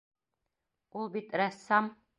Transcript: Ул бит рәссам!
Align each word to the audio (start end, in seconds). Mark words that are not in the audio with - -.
Ул 1.03 1.13
бит 1.19 1.39
рәссам! 1.43 1.97